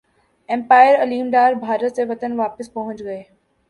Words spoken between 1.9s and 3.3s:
سے وطن واپس پہنچ گئے